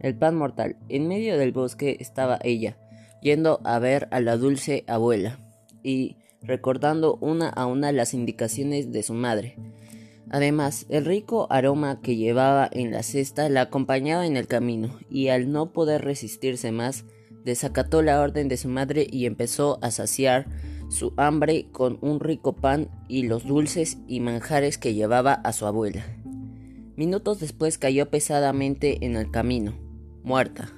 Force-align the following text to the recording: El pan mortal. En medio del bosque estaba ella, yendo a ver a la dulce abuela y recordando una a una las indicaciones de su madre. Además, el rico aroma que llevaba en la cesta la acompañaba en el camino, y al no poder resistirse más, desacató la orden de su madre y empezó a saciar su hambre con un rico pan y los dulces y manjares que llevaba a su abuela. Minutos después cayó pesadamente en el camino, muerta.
El 0.00 0.16
pan 0.16 0.34
mortal. 0.34 0.76
En 0.88 1.08
medio 1.08 1.38
del 1.38 1.52
bosque 1.52 1.98
estaba 2.00 2.38
ella, 2.42 2.76
yendo 3.22 3.60
a 3.64 3.78
ver 3.78 4.08
a 4.10 4.20
la 4.20 4.36
dulce 4.36 4.84
abuela 4.86 5.38
y 5.82 6.16
recordando 6.42 7.16
una 7.20 7.48
a 7.48 7.66
una 7.66 7.92
las 7.92 8.14
indicaciones 8.14 8.92
de 8.92 9.02
su 9.02 9.12
madre. 9.14 9.56
Además, 10.30 10.86
el 10.88 11.04
rico 11.04 11.48
aroma 11.50 12.00
que 12.00 12.16
llevaba 12.16 12.68
en 12.72 12.92
la 12.92 13.02
cesta 13.02 13.48
la 13.48 13.62
acompañaba 13.62 14.26
en 14.26 14.36
el 14.36 14.46
camino, 14.46 14.98
y 15.10 15.28
al 15.28 15.50
no 15.52 15.72
poder 15.72 16.02
resistirse 16.02 16.72
más, 16.72 17.04
desacató 17.44 18.00
la 18.00 18.20
orden 18.20 18.48
de 18.48 18.56
su 18.56 18.68
madre 18.68 19.06
y 19.10 19.26
empezó 19.26 19.78
a 19.82 19.90
saciar 19.90 20.46
su 20.88 21.12
hambre 21.16 21.66
con 21.72 21.98
un 22.00 22.20
rico 22.20 22.54
pan 22.54 22.88
y 23.08 23.24
los 23.24 23.44
dulces 23.44 23.98
y 24.06 24.20
manjares 24.20 24.78
que 24.78 24.94
llevaba 24.94 25.34
a 25.34 25.52
su 25.52 25.66
abuela. 25.66 26.04
Minutos 26.96 27.40
después 27.40 27.78
cayó 27.78 28.10
pesadamente 28.10 29.04
en 29.04 29.16
el 29.16 29.30
camino, 29.30 29.74
muerta. 30.22 30.68